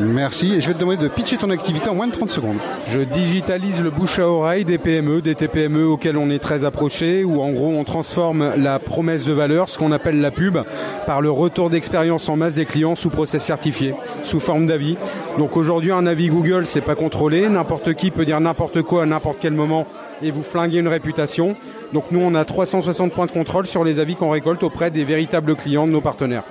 Merci. 0.00 0.54
Et 0.54 0.60
je 0.60 0.68
vais 0.68 0.74
te 0.74 0.78
demander 0.78 1.02
de 1.02 1.08
pitcher 1.08 1.36
ton 1.36 1.50
activité 1.50 1.88
en 1.88 1.94
moins 1.94 2.06
de 2.06 2.12
30 2.12 2.30
secondes. 2.30 2.58
Je 2.86 3.00
digitalise 3.00 3.82
le 3.82 3.90
bouche 3.90 4.18
à 4.18 4.28
oreille 4.28 4.64
des 4.64 4.78
PME, 4.78 5.22
des 5.22 5.34
TPME 5.34 5.84
auxquels 5.84 6.16
on 6.16 6.30
est 6.30 6.38
très 6.38 6.64
approché, 6.64 7.24
où 7.24 7.42
en 7.42 7.50
gros 7.50 7.68
on 7.68 7.84
transforme 7.84 8.52
la 8.56 8.78
promesse 8.78 9.24
de 9.24 9.32
valeur, 9.32 9.68
ce 9.68 9.78
qu'on 9.78 9.90
appelle 9.90 10.20
la 10.20 10.30
pub, 10.30 10.58
par 11.06 11.20
le 11.20 11.30
retour 11.30 11.68
d'expérience 11.68 12.28
en 12.28 12.36
masse 12.36 12.54
des 12.54 12.64
clients 12.64 12.94
sous 12.94 13.10
process 13.10 13.42
certifié, 13.42 13.94
sous 14.22 14.40
forme 14.40 14.66
d'avis. 14.66 14.96
Donc 15.36 15.56
aujourd'hui 15.56 15.90
un 15.90 16.06
avis 16.06 16.28
Google 16.28 16.66
c'est 16.66 16.80
pas 16.80 16.94
contrôlé, 16.94 17.48
n'importe 17.48 17.94
qui 17.94 18.10
peut 18.10 18.24
dire 18.24 18.40
n'importe 18.40 18.82
quoi 18.82 19.02
à 19.02 19.06
n'importe 19.06 19.38
quel 19.40 19.52
moment 19.52 19.86
et 20.22 20.30
vous 20.30 20.42
flinguer 20.42 20.78
une 20.78 20.88
réputation. 20.88 21.56
Donc 21.92 22.04
nous 22.12 22.20
on 22.20 22.34
a 22.34 22.44
360 22.44 23.12
points 23.12 23.26
de 23.26 23.32
contrôle 23.32 23.66
sur 23.66 23.84
les 23.84 23.98
avis 23.98 24.14
qu'on 24.14 24.30
récolte 24.30 24.62
auprès 24.62 24.90
des 24.90 25.04
véritables 25.04 25.56
clients 25.56 25.86
de 25.86 25.92
nos 25.92 26.00
partenaires. 26.00 26.44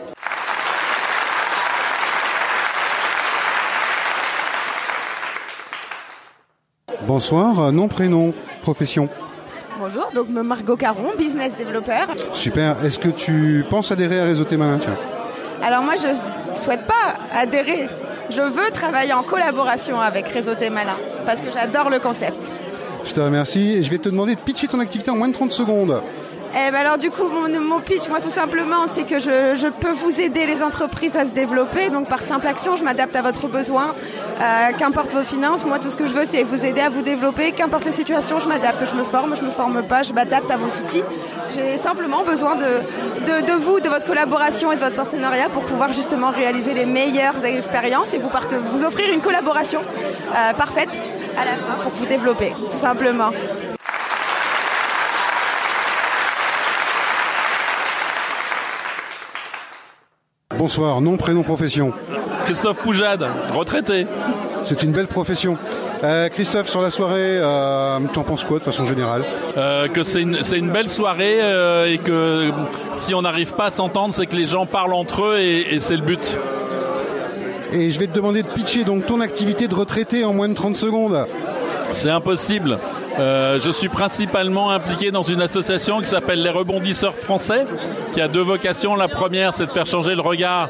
Bonsoir. 7.08 7.60
Euh, 7.60 7.72
Nom, 7.72 7.88
prénom, 7.88 8.34
profession. 8.62 9.08
Bonjour, 9.80 10.10
donc 10.14 10.28
Margot 10.30 10.76
Caron, 10.76 11.12
business 11.18 11.56
développeur. 11.56 12.08
Super. 12.34 12.84
Est-ce 12.84 13.00
que 13.00 13.08
tu 13.08 13.64
penses 13.70 13.92
adhérer 13.94 14.20
à 14.20 14.26
Réseau 14.26 14.44
T 14.44 14.58
Malin 14.58 14.78
tiens 14.82 14.98
Alors 15.64 15.84
moi 15.84 15.94
je 15.96 16.10
souhaite 16.60 16.86
pas 16.86 17.16
adhérer, 17.34 17.88
je 18.30 18.42
veux 18.42 18.72
travailler 18.74 19.14
en 19.14 19.24
collaboration 19.24 20.02
avec 20.02 20.28
Réseau 20.28 20.56
T 20.56 20.70
Malin 20.70 20.98
parce 21.26 21.40
que 21.40 21.50
j'adore 21.52 21.90
le 21.90 22.00
concept. 22.00 22.54
Je 23.06 23.14
te 23.14 23.22
remercie. 23.22 23.82
Je 23.84 23.90
vais 23.90 24.00
te 24.00 24.10
demander 24.10 24.36
de 24.36 24.40
pitcher 24.42 24.68
ton 24.68 24.80
activité 24.82 25.10
en 25.10 25.16
moins 25.16 25.30
de 25.30 25.34
30 25.34 25.52
secondes. 25.52 26.02
Eh 26.60 26.72
ben 26.72 26.80
alors 26.80 26.98
du 26.98 27.12
coup, 27.12 27.30
mon, 27.30 27.80
pitch, 27.82 28.08
moi 28.10 28.20
tout 28.20 28.32
simplement, 28.32 28.88
c'est 28.88 29.04
que 29.04 29.20
je, 29.20 29.70
peux 29.70 29.92
vous 29.92 30.20
aider 30.20 30.48
les 30.48 30.64
entreprises 30.64 31.16
à 31.16 31.26
se 31.28 31.32
développer. 31.32 31.92
Donc 31.92 32.10
par 32.10 32.24
simple 32.24 32.48
action, 32.48 32.76
je 32.76 32.84
m'adapte 32.84 33.16
à 33.16 33.22
votre 33.22 33.48
besoin. 33.48 33.94
Euh, 34.42 34.72
qu'importe 34.76 35.14
vos 35.14 35.22
finances, 35.22 35.66
moi 35.66 35.78
tout 35.78 35.92
ce 35.92 35.96
que 35.96 36.08
je 36.08 36.14
veux, 36.14 36.26
c'est 36.26 36.42
vous 36.42 36.66
aider 36.66 36.82
à 36.82 36.90
vous 36.90 37.04
développer. 37.04 37.52
Qu'importe 37.52 37.86
les 37.86 37.92
situations, 37.92 38.40
je 38.40 38.48
m'adapte. 38.48 38.84
Je 38.90 38.96
me 38.96 39.04
forme, 39.04 39.36
je 39.36 39.44
me 39.44 39.52
forme 39.52 39.84
pas, 39.84 40.02
je 40.02 40.14
m'adapte 40.14 40.50
à 40.50 40.58
vos 40.58 40.66
outils. 40.66 41.04
J'ai 41.54 41.78
simplement 41.78 42.24
besoin 42.24 42.56
de, 42.56 43.54
vous, 43.60 43.80
de 43.80 43.90
votre 43.90 44.08
collaboration 44.08 44.72
et 44.72 44.78
de 44.78 44.82
votre 44.82 44.96
partenariat 44.96 45.50
pour 45.50 45.64
pouvoir 45.64 45.94
justement 45.94 46.32
réaliser 46.32 46.74
les 46.74 46.88
meilleures 46.88 47.46
expériences 47.46 48.16
et 48.16 48.20
vous 48.20 48.84
offrir 48.84 49.14
une 49.14 49.22
collaboration 49.22 49.82
euh, 49.82 50.54
parfaite 50.54 51.00
à 51.40 51.46
la 51.46 51.52
fin 51.52 51.76
pour 51.84 51.92
vous 51.92 52.08
développer, 52.08 52.52
tout 52.72 52.78
simplement. 52.78 53.30
Bonsoir, 60.58 61.02
nom, 61.02 61.18
prénom, 61.18 61.44
profession. 61.44 61.92
Christophe 62.46 62.78
Poujade, 62.82 63.26
retraité. 63.54 64.08
C'est 64.64 64.84
une 64.84 64.92
belle 64.92 65.08
profession. 65.08 65.58
Euh, 66.04 66.30
Christophe, 66.30 66.68
sur 66.70 66.82
la 66.82 66.92
soirée, 66.92 67.38
euh, 67.40 68.00
tu 68.12 68.20
en 68.20 68.24
penses 68.24 68.44
quoi 68.44 68.60
de 68.60 68.64
façon 68.64 68.86
générale 68.86 69.24
Euh, 69.58 69.88
que 69.88 70.04
c'est 70.04 70.22
une, 70.22 70.44
c'est 70.44 70.58
une 70.58 70.70
belle 70.72 70.90
soirée 70.90 71.40
euh, 71.42 71.92
et 71.92 71.98
que 71.98 72.50
si 72.94 73.14
on 73.14 73.22
n'arrive 73.22 73.54
pas 73.54 73.66
à 73.66 73.72
s'entendre, 73.72 74.14
c'est 74.14 74.26
que 74.26 74.36
les 74.36 74.46
gens 74.46 74.66
parlent 74.66 74.94
entre 74.94 75.24
eux 75.26 75.38
et, 75.40 75.76
et 75.76 75.80
c'est 75.80 75.96
le 75.96 76.04
but. 76.04 76.38
Et 77.74 77.92
je 77.92 78.00
vais 78.00 78.08
te 78.08 78.14
demander 78.14 78.44
de 78.44 78.48
pitcher 78.48 78.84
donc 78.84 79.06
ton 79.06 79.20
activité 79.22 79.68
de 79.68 79.76
retraité 79.76 80.24
en 80.26 80.34
moins 80.34 80.48
de 80.50 80.54
30 80.54 80.76
secondes. 80.76 81.26
C'est 81.94 82.10
impossible. 82.10 82.78
Euh, 83.20 83.60
je 83.60 83.72
suis 83.72 83.90
principalement 83.90 84.70
impliqué 84.70 85.12
dans 85.12 85.24
une 85.24 85.42
association 85.42 86.00
qui 86.02 86.08
s'appelle 86.08 86.44
les 86.44 86.50
Rebondisseurs 86.50 87.16
Français, 87.16 87.66
qui 88.14 88.22
a 88.22 88.28
deux 88.28 88.42
vocations. 88.42 88.96
La 88.96 89.08
première, 89.08 89.54
c'est 89.54 89.66
de 89.66 89.72
faire 89.72 89.86
changer 89.88 90.14
le 90.14 90.22
regard 90.22 90.70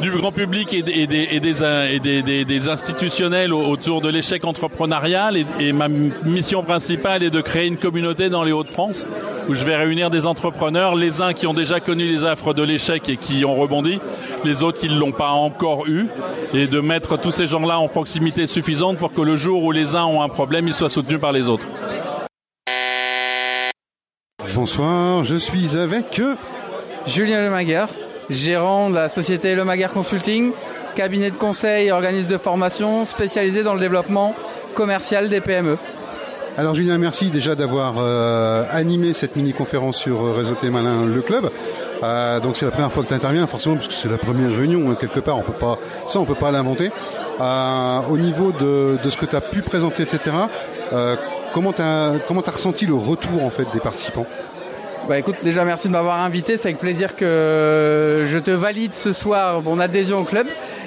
du 0.00 0.10
grand 0.12 0.30
public 0.32 0.72
et, 0.74 0.82
des- 0.82 0.92
et 0.92 1.06
des, 1.06 1.28
et 1.32 1.40
des, 1.40 1.62
et 1.92 1.98
des- 2.00 2.22
des- 2.22 2.44
des 2.44 2.68
institutionnels 2.68 3.52
au- 3.52 3.66
autour 3.66 4.00
de 4.00 4.08
l'échec 4.08 4.44
entrepreneurial. 4.44 5.36
Et, 5.36 5.46
et 5.58 5.72
ma 5.72 5.88
mission 5.88 6.62
principale 6.62 7.22
est 7.22 7.30
de 7.30 7.40
créer 7.40 7.66
une 7.66 7.76
communauté 7.76 8.30
dans 8.30 8.44
les 8.44 8.52
Hauts-de-France 8.52 9.06
où 9.48 9.54
je 9.54 9.64
vais 9.64 9.76
réunir 9.76 10.10
des 10.10 10.26
entrepreneurs, 10.26 10.94
les 10.94 11.20
uns 11.20 11.32
qui 11.32 11.46
ont 11.46 11.54
déjà 11.54 11.80
connu 11.80 12.06
les 12.06 12.24
affres 12.24 12.54
de 12.54 12.62
l'échec 12.62 13.08
et 13.08 13.16
qui 13.16 13.44
ont 13.44 13.54
rebondi, 13.54 13.98
les 14.44 14.62
autres 14.62 14.78
qui 14.78 14.88
ne 14.88 14.98
l'ont 14.98 15.10
pas 15.12 15.30
encore 15.30 15.86
eu, 15.88 16.06
et 16.54 16.66
de 16.66 16.80
mettre 16.80 17.18
tous 17.18 17.30
ces 17.30 17.46
gens-là 17.46 17.78
en 17.80 17.88
proximité 17.88 18.46
suffisante 18.46 18.98
pour 18.98 19.12
que 19.12 19.22
le 19.22 19.36
jour 19.36 19.64
où 19.64 19.72
les 19.72 19.94
uns 19.94 20.04
ont 20.04 20.20
un 20.22 20.28
problème, 20.28 20.68
ils 20.68 20.74
soient 20.74 20.90
soutenus 20.90 21.18
par 21.20 21.32
les 21.32 21.48
autres. 21.48 21.64
Bonsoir, 24.54 25.24
je 25.24 25.36
suis 25.36 25.76
avec 25.78 26.18
euh, 26.18 26.34
Julien 27.06 27.40
Lemaguer, 27.40 27.86
gérant 28.30 28.90
de 28.90 28.94
la 28.94 29.08
société 29.08 29.54
Lemaguer 29.54 29.88
Consulting, 29.92 30.52
cabinet 30.94 31.30
de 31.30 31.36
conseil 31.36 31.88
et 31.88 31.92
organisme 31.92 32.32
de 32.32 32.38
formation 32.38 33.04
spécialisé 33.04 33.62
dans 33.62 33.74
le 33.74 33.80
développement 33.80 34.34
commercial 34.74 35.28
des 35.28 35.40
PME. 35.40 35.76
Alors 36.58 36.74
Julien, 36.74 36.98
merci 36.98 37.30
déjà 37.30 37.54
d'avoir 37.54 37.94
euh, 37.98 38.64
animé 38.72 39.12
cette 39.12 39.36
mini-conférence 39.36 39.96
sur 39.96 40.24
euh, 40.24 40.32
Réseau 40.32 40.56
Malin, 40.64 41.06
le 41.06 41.22
club. 41.22 41.50
Euh, 42.02 42.40
donc 42.40 42.56
c'est 42.56 42.64
la 42.64 42.72
première 42.72 42.90
fois 42.90 43.04
que 43.04 43.08
tu 43.08 43.14
interviens, 43.14 43.46
forcément, 43.46 43.76
parce 43.76 43.86
que 43.86 43.94
c'est 43.94 44.10
la 44.10 44.18
première 44.18 44.50
réunion, 44.50 44.90
hein, 44.90 44.96
quelque 45.00 45.20
part, 45.20 45.38
on 45.38 45.42
peut 45.42 45.52
pas, 45.52 45.78
ça 46.08 46.18
on 46.18 46.24
peut 46.24 46.34
pas 46.34 46.50
l'inventer. 46.50 46.90
Au 47.38 48.18
niveau 48.18 48.50
de, 48.50 48.98
ce 49.08 49.16
que 49.16 49.26
tu 49.26 49.36
as 49.36 49.40
pu 49.40 49.62
présenter, 49.62 50.02
etc., 50.02 50.32
comment 51.54 51.72
tu 51.72 51.80
as 51.80 52.52
ressenti 52.52 52.86
le 52.86 52.94
retour 52.94 53.44
en 53.44 53.50
fait 53.50 53.66
des 53.72 53.78
participants? 53.78 54.26
Bah 55.08 55.18
écoute, 55.18 55.36
déjà 55.42 55.64
merci 55.64 55.88
de 55.88 55.92
m'avoir 55.94 56.20
invité, 56.20 56.58
c'est 56.58 56.68
avec 56.68 56.80
plaisir 56.80 57.16
que 57.16 58.24
je 58.26 58.38
te 58.38 58.50
valide 58.50 58.92
ce 58.92 59.14
soir 59.14 59.62
mon 59.62 59.80
adhésion 59.80 60.18
au 60.18 60.24
club. 60.24 60.46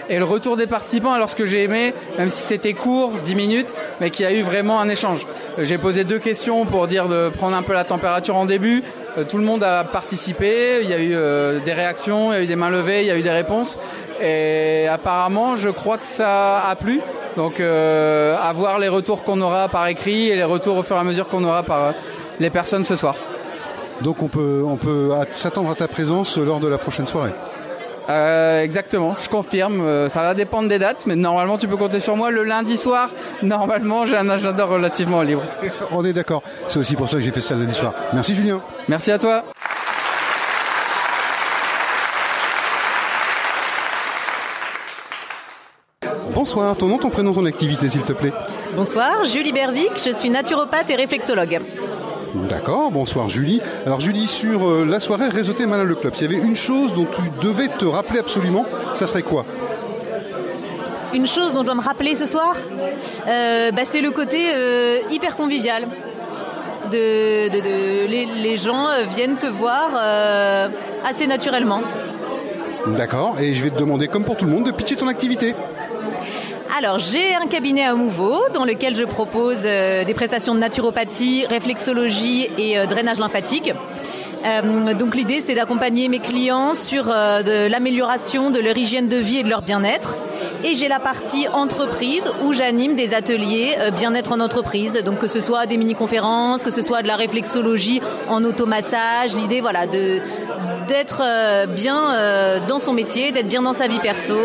Et 0.09 0.19
le 0.19 0.25
retour 0.25 0.57
des 0.57 0.67
participants, 0.67 1.13
alors 1.13 1.27
ce 1.29 1.35
que 1.35 1.45
j'ai 1.47 1.63
aimé, 1.63 1.93
même 2.19 2.29
si 2.29 2.43
c'était 2.43 2.73
court, 2.73 3.13
10 3.23 3.33
minutes, 3.33 3.73
mais 3.99 4.11
qu'il 4.11 4.25
y 4.25 4.27
a 4.27 4.31
eu 4.31 4.43
vraiment 4.43 4.79
un 4.79 4.89
échange. 4.89 5.25
Euh, 5.57 5.63
J'ai 5.63 5.79
posé 5.79 6.03
deux 6.03 6.19
questions 6.19 6.65
pour 6.65 6.85
dire 6.85 7.07
de 7.07 7.29
prendre 7.29 7.55
un 7.55 7.63
peu 7.63 7.73
la 7.73 7.83
température 7.83 8.35
en 8.35 8.45
début. 8.45 8.83
Euh, 9.17 9.23
Tout 9.23 9.39
le 9.39 9.43
monde 9.43 9.63
a 9.63 9.83
participé, 9.85 10.81
il 10.83 10.89
y 10.89 10.93
a 10.93 10.99
eu 10.99 11.15
euh, 11.15 11.59
des 11.59 11.73
réactions, 11.73 12.31
il 12.31 12.35
y 12.35 12.39
a 12.39 12.43
eu 12.43 12.47
des 12.47 12.55
mains 12.55 12.69
levées, 12.69 13.01
il 13.01 13.07
y 13.07 13.11
a 13.11 13.17
eu 13.17 13.23
des 13.23 13.31
réponses. 13.31 13.79
Et 14.21 14.87
apparemment, 14.87 15.55
je 15.55 15.69
crois 15.69 15.97
que 15.97 16.05
ça 16.05 16.59
a 16.59 16.75
plu. 16.75 16.99
Donc, 17.37 17.59
euh, 17.59 18.37
à 18.39 18.53
voir 18.53 18.77
les 18.77 18.89
retours 18.89 19.23
qu'on 19.23 19.41
aura 19.41 19.67
par 19.67 19.87
écrit 19.87 20.29
et 20.29 20.35
les 20.35 20.43
retours 20.43 20.77
au 20.77 20.83
fur 20.83 20.95
et 20.95 20.99
à 20.99 21.03
mesure 21.03 21.27
qu'on 21.27 21.43
aura 21.43 21.63
par 21.63 21.93
les 22.39 22.51
personnes 22.51 22.83
ce 22.83 22.95
soir. 22.95 23.15
Donc 24.03 24.21
on 24.23 24.27
peut, 24.27 24.63
on 24.65 24.77
peut 24.77 25.11
à- 25.13 25.25
s'attendre 25.33 25.69
à 25.71 25.75
ta 25.75 25.87
présence 25.87 26.37
lors 26.37 26.59
de 26.59 26.67
la 26.67 26.77
prochaine 26.77 27.07
soirée. 27.07 27.31
Euh, 28.09 28.63
exactement, 28.63 29.15
je 29.21 29.29
confirme. 29.29 29.79
Euh, 29.81 30.09
ça 30.09 30.21
va 30.21 30.33
dépendre 30.33 30.67
des 30.67 30.79
dates, 30.79 31.05
mais 31.05 31.15
normalement 31.15 31.57
tu 31.57 31.67
peux 31.67 31.77
compter 31.77 31.99
sur 31.99 32.15
moi 32.15 32.31
le 32.31 32.43
lundi 32.43 32.75
soir. 32.75 33.09
Normalement, 33.43 34.05
j'ai 34.05 34.17
un 34.17 34.27
agenda 34.29 34.65
relativement 34.65 35.21
libre. 35.21 35.43
On 35.91 36.03
est 36.03 36.13
d'accord. 36.13 36.41
C'est 36.67 36.79
aussi 36.79 36.95
pour 36.95 37.09
ça 37.09 37.17
que 37.17 37.23
j'ai 37.23 37.31
fait 37.31 37.41
ça 37.41 37.53
le 37.55 37.61
lundi 37.61 37.75
soir. 37.75 37.93
Merci 38.13 38.33
Julien. 38.35 38.59
Merci 38.89 39.11
à 39.11 39.19
toi. 39.19 39.43
Bonsoir, 46.33 46.75
ton 46.75 46.87
nom, 46.87 46.97
ton 46.97 47.09
prénom, 47.09 47.33
ton 47.33 47.45
activité 47.45 47.87
s'il 47.89 48.01
te 48.01 48.13
plaît? 48.13 48.31
Bonsoir, 48.75 49.23
Julie 49.25 49.51
Bervic, 49.51 49.91
je 50.03 50.11
suis 50.11 50.29
naturopathe 50.29 50.89
et 50.89 50.95
réflexologue. 50.95 51.59
D'accord, 52.63 52.91
bonsoir 52.91 53.27
Julie. 53.27 53.59
Alors 53.87 54.01
Julie, 54.01 54.27
sur 54.27 54.69
euh, 54.69 54.85
la 54.87 54.99
soirée 54.99 55.29
Réseauté 55.29 55.65
Malin 55.65 55.83
le 55.83 55.95
Club, 55.95 56.13
s'il 56.13 56.31
y 56.31 56.35
avait 56.35 56.45
une 56.45 56.55
chose 56.55 56.93
dont 56.93 57.05
tu 57.11 57.23
devais 57.43 57.67
te 57.69 57.85
rappeler 57.85 58.19
absolument, 58.19 58.67
ça 58.93 59.07
serait 59.07 59.23
quoi? 59.23 59.45
Une 61.11 61.25
chose 61.25 61.55
dont 61.55 61.61
je 61.61 61.65
dois 61.65 61.73
me 61.73 61.81
rappeler 61.81 62.13
ce 62.13 62.27
soir, 62.27 62.55
euh, 63.27 63.71
bah, 63.71 63.81
c'est 63.83 64.01
le 64.01 64.11
côté 64.11 64.37
euh, 64.53 64.99
hyper 65.09 65.35
convivial. 65.37 65.87
De, 66.91 67.49
de- 67.49 67.61
de- 67.61 68.07
les, 68.07 68.25
les 68.43 68.57
gens 68.57 68.85
viennent 69.09 69.37
te 69.37 69.47
voir 69.47 69.89
assez 71.09 71.25
naturellement. 71.25 71.81
D'accord, 72.95 73.37
et 73.39 73.55
je 73.55 73.63
vais 73.63 73.71
te 73.71 73.79
demander, 73.79 74.07
comme 74.07 74.23
pour 74.23 74.37
tout 74.37 74.45
le 74.45 74.51
monde, 74.51 74.65
de 74.67 74.71
pitcher 74.71 74.97
ton 74.97 75.07
activité. 75.07 75.55
Alors, 76.77 76.99
j'ai 76.99 77.35
un 77.35 77.47
cabinet 77.47 77.83
à 77.83 77.95
Mouveau 77.95 78.39
dans 78.53 78.63
lequel 78.63 78.95
je 78.95 79.03
propose 79.03 79.57
euh, 79.65 80.05
des 80.05 80.13
prestations 80.13 80.55
de 80.55 80.59
naturopathie, 80.59 81.45
réflexologie 81.49 82.47
et 82.57 82.79
euh, 82.79 82.85
drainage 82.85 83.19
lymphatique. 83.19 83.73
Euh, 84.45 84.93
donc 84.93 85.15
l'idée 85.15 85.39
c'est 85.41 85.53
d'accompagner 85.53 86.07
mes 86.07 86.17
clients 86.17 86.73
sur 86.73 87.07
l'amélioration 87.09 88.49
de 88.49 88.59
leur 88.59 88.75
hygiène 88.75 89.07
de 89.07 89.17
vie 89.17 89.39
et 89.39 89.43
de 89.43 89.49
leur 89.49 89.61
bien-être. 89.61 90.15
Et 90.63 90.73
j'ai 90.73 90.87
la 90.87 90.99
partie 90.99 91.47
entreprise 91.49 92.23
où 92.43 92.53
j'anime 92.53 92.95
des 92.95 93.13
ateliers 93.13 93.75
bien-être 93.95 94.31
en 94.31 94.39
entreprise. 94.39 94.93
Donc 95.05 95.19
que 95.19 95.27
ce 95.27 95.41
soit 95.41 95.67
des 95.67 95.77
mini-conférences, 95.77 96.63
que 96.63 96.71
ce 96.71 96.81
soit 96.81 97.03
de 97.03 97.07
la 97.07 97.17
réflexologie 97.17 98.01
en 98.29 98.43
automassage. 98.43 99.35
L'idée 99.35 99.61
voilà 99.61 99.85
de 99.85 100.19
d'être 100.87 101.21
bien 101.75 102.15
dans 102.67 102.79
son 102.79 102.93
métier, 102.93 103.31
d'être 103.31 103.47
bien 103.47 103.61
dans 103.61 103.73
sa 103.73 103.87
vie 103.87 103.99
perso. 103.99 104.37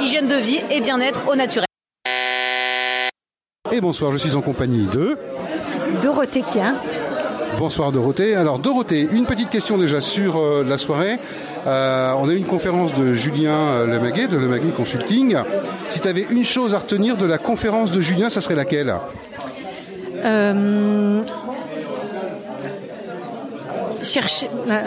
Hygiène 0.00 0.28
de 0.28 0.36
vie 0.36 0.60
et 0.70 0.80
bien-être 0.80 1.28
au 1.28 1.36
naturel. 1.36 1.66
Et 3.72 3.80
bonsoir, 3.80 4.12
je 4.12 4.18
suis 4.18 4.34
en 4.34 4.40
compagnie 4.40 4.86
de... 4.86 5.18
Dorothée 6.02 6.42
Kien. 6.42 6.74
Bonsoir 7.58 7.92
Dorothée. 7.92 8.34
Alors 8.34 8.58
Dorothée, 8.58 9.08
une 9.12 9.26
petite 9.26 9.50
question 9.50 9.78
déjà 9.78 10.00
sur 10.00 10.38
euh, 10.38 10.64
la 10.68 10.76
soirée. 10.76 11.18
Euh, 11.66 12.12
on 12.18 12.28
a 12.28 12.32
eu 12.32 12.36
une 12.36 12.46
conférence 12.46 12.94
de 12.94 13.14
Julien 13.14 13.56
euh, 13.56 13.86
Lemaguet, 13.86 14.26
de 14.26 14.36
Lemaguet 14.36 14.70
Consulting. 14.76 15.36
Si 15.88 16.00
tu 16.00 16.08
avais 16.08 16.26
une 16.30 16.44
chose 16.44 16.74
à 16.74 16.78
retenir 16.78 17.16
de 17.16 17.26
la 17.26 17.38
conférence 17.38 17.90
de 17.90 18.00
Julien, 18.00 18.28
ça 18.28 18.40
serait 18.40 18.54
laquelle? 18.54 18.94
Euh, 20.24 21.22
chercher, 24.02 24.48
euh, 24.68 24.80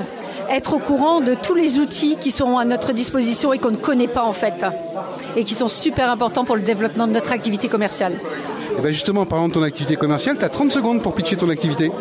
être 0.50 0.74
au 0.74 0.80
courant 0.80 1.22
de 1.22 1.34
tous 1.34 1.56
les 1.56 1.80
outils 1.80 2.18
qui 2.20 2.32
sont 2.32 2.58
à 2.58 2.66
notre 2.66 2.94
disposition 2.94 3.54
et 3.54 3.60
qu'on 3.60 3.72
ne 3.72 3.78
connaît 3.78 4.08
pas 4.08 4.24
en 4.24 4.34
fait, 4.34 4.66
et 5.36 5.44
qui 5.44 5.54
sont 5.54 5.68
super 5.68 6.10
importants 6.10 6.46
pour 6.46 6.56
le 6.56 6.62
développement 6.62 7.08
de 7.08 7.14
notre 7.14 7.32
activité 7.32 7.68
commerciale. 7.68 8.20
Et 8.78 8.82
ben 8.82 8.92
justement, 8.92 9.22
en 9.22 9.26
parlant 9.26 9.48
de 9.48 9.54
ton 9.54 9.64
activité 9.64 9.96
commerciale, 9.96 10.38
tu 10.38 10.46
as 10.46 10.50
30 10.50 10.72
secondes 10.72 11.02
pour 11.02 11.16
pitcher 11.16 11.36
ton 11.36 11.50
activité. 11.50 11.92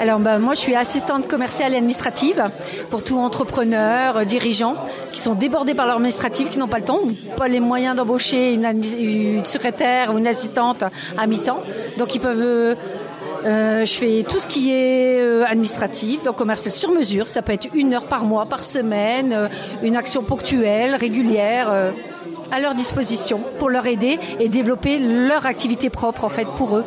Alors 0.00 0.18
ben, 0.18 0.38
moi 0.38 0.54
je 0.54 0.60
suis 0.60 0.74
assistante 0.74 1.28
commerciale 1.28 1.72
et 1.74 1.76
administrative 1.76 2.50
pour 2.90 3.04
tout 3.04 3.18
entrepreneur, 3.18 4.16
euh, 4.16 4.24
dirigeant 4.24 4.74
qui 5.12 5.20
sont 5.20 5.34
débordés 5.34 5.74
par 5.74 5.86
leur 5.86 5.96
administratif, 5.96 6.50
qui 6.50 6.58
n'ont 6.58 6.68
pas 6.68 6.78
le 6.78 6.84
temps 6.84 6.98
ou 7.02 7.12
pas 7.36 7.46
les 7.46 7.60
moyens 7.60 7.96
d'embaucher 7.96 8.54
une 8.54 9.44
secrétaire 9.44 10.12
ou 10.12 10.18
une 10.18 10.26
assistante 10.26 10.84
à 11.16 11.26
mi-temps. 11.26 11.62
Donc 11.98 12.14
ils 12.14 12.20
peuvent 12.20 12.42
euh, 12.42 12.74
euh, 13.44 13.84
je 13.84 13.92
fais 13.92 14.24
tout 14.26 14.38
ce 14.38 14.46
qui 14.46 14.72
est 14.72 15.20
euh, 15.20 15.44
administratif, 15.46 16.22
donc 16.22 16.36
commerce 16.36 16.68
sur 16.68 16.90
mesure. 16.92 17.28
Ça 17.28 17.42
peut 17.42 17.52
être 17.52 17.68
une 17.74 17.92
heure 17.92 18.04
par 18.04 18.24
mois, 18.24 18.46
par 18.46 18.64
semaine, 18.64 19.32
euh, 19.32 19.48
une 19.82 19.96
action 19.96 20.22
ponctuelle, 20.22 20.94
régulière, 20.94 21.92
à 22.50 22.60
leur 22.60 22.74
disposition 22.74 23.40
pour 23.58 23.68
leur 23.68 23.86
aider 23.86 24.18
et 24.40 24.48
développer 24.48 24.98
leur 24.98 25.46
activité 25.46 25.90
propre 25.90 26.24
en 26.24 26.28
fait 26.28 26.46
pour 26.56 26.76
eux. 26.76 26.84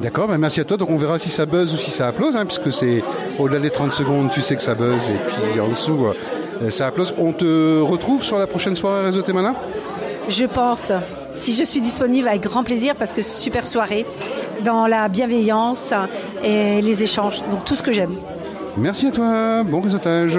D'accord, 0.00 0.28
bah 0.28 0.38
merci 0.38 0.60
à 0.60 0.64
toi. 0.64 0.76
Donc 0.76 0.90
on 0.90 0.96
verra 0.96 1.18
si 1.18 1.28
ça 1.28 1.46
buzz 1.46 1.72
ou 1.72 1.76
si 1.76 1.90
ça 1.90 2.08
applause, 2.08 2.36
hein, 2.36 2.44
puisque 2.46 2.70
c'est 2.70 3.02
au-delà 3.38 3.58
des 3.58 3.70
30 3.70 3.92
secondes, 3.92 4.30
tu 4.30 4.42
sais 4.42 4.56
que 4.56 4.62
ça 4.62 4.74
buzz, 4.74 5.08
et 5.08 5.18
puis 5.26 5.60
en 5.60 5.68
dessous, 5.68 6.06
ça 6.68 6.88
applause. 6.88 7.14
On 7.18 7.32
te 7.32 7.80
retrouve 7.80 8.22
sur 8.22 8.38
la 8.38 8.46
prochaine 8.46 8.76
soirée 8.76 9.06
Réseau 9.06 9.22
Témana 9.22 9.54
Je 10.28 10.44
pense. 10.44 10.92
Si 11.36 11.52
je 11.52 11.64
suis 11.64 11.80
disponible, 11.80 12.28
avec 12.28 12.42
grand 12.42 12.62
plaisir, 12.62 12.94
parce 12.96 13.12
que 13.12 13.22
super 13.22 13.66
soirée, 13.66 14.06
dans 14.62 14.86
la 14.86 15.08
bienveillance 15.08 15.92
et 16.42 16.80
les 16.80 17.02
échanges. 17.02 17.42
Donc 17.50 17.64
tout 17.64 17.74
ce 17.74 17.82
que 17.82 17.92
j'aime. 17.92 18.14
Merci 18.76 19.06
à 19.06 19.10
toi, 19.10 19.62
bon 19.62 19.80
réseautage. 19.80 20.38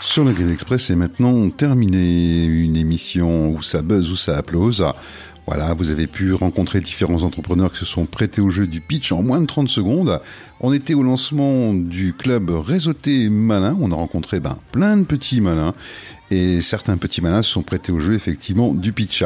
Sur 0.00 0.24
le 0.24 0.32
Green 0.32 0.50
Express, 0.50 0.86
c'est 0.86 0.96
maintenant 0.96 1.50
terminé. 1.50 2.44
Une 2.44 2.76
émission 2.76 3.50
où 3.50 3.62
ça 3.62 3.80
buzz, 3.82 4.10
où 4.10 4.16
ça 4.16 4.36
applause. 4.36 4.84
Voilà, 5.46 5.74
vous 5.74 5.90
avez 5.90 6.06
pu 6.06 6.32
rencontrer 6.32 6.80
différents 6.80 7.22
entrepreneurs 7.22 7.72
qui 7.72 7.78
se 7.78 7.84
sont 7.84 8.06
prêtés 8.06 8.40
au 8.40 8.50
jeu 8.50 8.66
du 8.66 8.80
pitch 8.80 9.12
en 9.12 9.22
moins 9.22 9.40
de 9.40 9.46
30 9.46 9.68
secondes. 9.68 10.20
On 10.60 10.72
était 10.72 10.94
au 10.94 11.02
lancement 11.02 11.74
du 11.74 12.12
club 12.12 12.50
Réseauté 12.50 13.28
Malin. 13.28 13.76
On 13.80 13.90
a 13.90 13.94
rencontré 13.94 14.40
ben, 14.40 14.58
plein 14.72 14.96
de 14.96 15.04
petits 15.04 15.40
malins. 15.40 15.74
Et 16.30 16.60
certains 16.60 16.96
petits 16.96 17.20
malins 17.20 17.42
se 17.42 17.50
sont 17.50 17.62
prêtés 17.62 17.92
au 17.92 18.00
jeu, 18.00 18.14
effectivement, 18.14 18.72
du 18.72 18.92
pitch. 18.92 19.24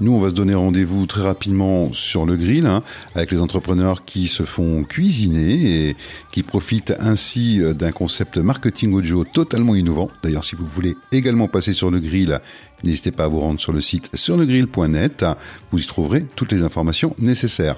Nous, 0.00 0.12
on 0.12 0.20
va 0.20 0.30
se 0.30 0.34
donner 0.34 0.54
rendez-vous 0.54 1.04
très 1.04 1.20
rapidement 1.20 1.92
sur 1.92 2.24
le 2.24 2.34
grill 2.34 2.64
hein, 2.64 2.82
avec 3.14 3.30
les 3.30 3.38
entrepreneurs 3.38 4.06
qui 4.06 4.28
se 4.28 4.44
font 4.44 4.82
cuisiner 4.82 5.88
et 5.88 5.96
qui 6.32 6.42
profitent 6.42 6.94
ainsi 6.98 7.60
euh, 7.60 7.74
d'un 7.74 7.92
concept 7.92 8.38
marketing 8.38 8.94
audio 8.94 9.24
totalement 9.24 9.74
innovant. 9.74 10.08
D'ailleurs, 10.22 10.44
si 10.44 10.56
vous 10.56 10.64
voulez 10.64 10.96
également 11.12 11.48
passer 11.48 11.74
sur 11.74 11.90
le 11.90 12.00
grill, 12.00 12.40
n'hésitez 12.82 13.10
pas 13.10 13.24
à 13.24 13.28
vous 13.28 13.40
rendre 13.40 13.60
sur 13.60 13.74
le 13.74 13.82
site 13.82 14.08
surlegrill.net. 14.14 15.26
Vous 15.70 15.82
y 15.82 15.86
trouverez 15.86 16.24
toutes 16.34 16.52
les 16.52 16.62
informations 16.62 17.14
nécessaires. 17.18 17.76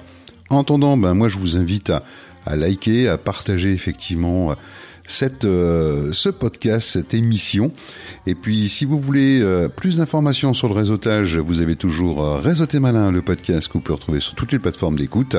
En 0.49 0.61
attendant, 0.61 0.95
ben, 0.95 1.13
moi, 1.13 1.27
je 1.27 1.37
vous 1.37 1.57
invite 1.57 1.89
à, 1.89 2.03
à 2.45 2.55
liker, 2.55 3.09
à 3.09 3.17
partager 3.17 3.73
effectivement 3.73 4.55
cette, 5.05 5.45
euh, 5.45 6.11
ce 6.13 6.29
podcast, 6.29 6.87
cette 6.87 7.13
émission. 7.13 7.71
Et 8.25 8.35
puis, 8.35 8.69
si 8.69 8.85
vous 8.85 8.99
voulez 8.99 9.41
euh, 9.41 9.67
plus 9.67 9.97
d'informations 9.97 10.53
sur 10.53 10.67
le 10.67 10.73
réseautage, 10.73 11.37
vous 11.37 11.61
avez 11.61 11.75
toujours 11.75 12.23
euh, 12.23 12.39
Réseauté 12.39 12.79
Malin, 12.79 13.11
le 13.11 13.21
podcast 13.21 13.67
que 13.67 13.73
vous 13.73 13.81
pouvez 13.81 13.95
retrouver 13.95 14.19
sur 14.19 14.35
toutes 14.35 14.51
les 14.51 14.59
plateformes 14.59 14.97
d'écoute, 14.97 15.35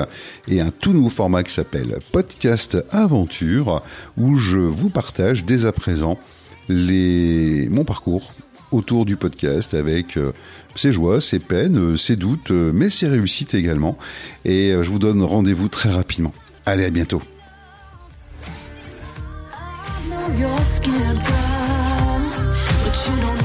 et 0.47 0.61
un 0.61 0.71
tout 0.71 0.93
nouveau 0.93 1.09
format 1.09 1.43
qui 1.43 1.53
s'appelle 1.53 1.97
Podcast 2.11 2.77
Aventure, 2.91 3.83
où 4.17 4.37
je 4.37 4.59
vous 4.59 4.89
partage 4.89 5.45
dès 5.45 5.65
à 5.65 5.71
présent 5.71 6.19
les, 6.69 7.67
mon 7.69 7.85
parcours 7.85 8.33
autour 8.71 9.05
du 9.05 9.15
podcast 9.15 9.73
avec 9.73 10.17
ses 10.75 10.91
joies, 10.91 11.21
ses 11.21 11.39
peines, 11.39 11.95
ses 11.97 12.15
doutes, 12.15 12.51
mais 12.51 12.89
ses 12.89 13.07
réussites 13.07 13.53
également. 13.53 13.97
Et 14.43 14.71
je 14.71 14.89
vous 14.89 14.99
donne 14.99 15.23
rendez-vous 15.23 15.69
très 15.69 15.91
rapidement. 15.91 16.33
Allez, 16.65 16.83
à 16.83 16.89
bientôt. 16.89 17.21
Your 20.37 20.63
skin, 20.63 21.15
girl, 21.15 22.31
but 22.83 23.09
you 23.09 23.21
don't 23.21 23.44